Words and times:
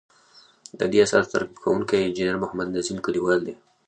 ددې 0.79 0.99
اثر 1.05 1.23
ترتیب 1.33 1.57
کوونکی 1.63 1.95
انجنیر 2.05 2.37
محمد 2.43 2.67
نظیم 2.77 2.97
کلیوال 3.05 3.39
دی. 3.47 3.55